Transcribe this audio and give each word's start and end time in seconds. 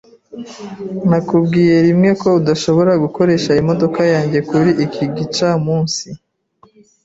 Nakubwiye 1.09 1.75
rimwe 1.87 2.09
ko 2.21 2.27
udashobora 2.39 2.91
gukoresha 3.03 3.51
imodoka 3.61 4.01
yanjye 4.13 4.39
kuri 4.49 4.71
iki 4.85 5.03
gicamunsi. 5.17 6.07